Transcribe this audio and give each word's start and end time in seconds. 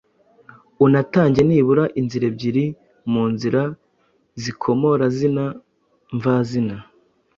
unatange 0.85 1.39
nibura 1.47 1.83
inzira 1.99 2.25
ebyiri 2.31 2.65
mu 3.11 3.23
nzira 3.33 3.61
z’ikomorazina 4.41 5.43
mvazina 6.15 6.75